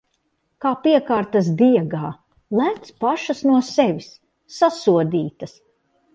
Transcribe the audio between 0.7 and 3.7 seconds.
piekārtas diegā... Lec pašas no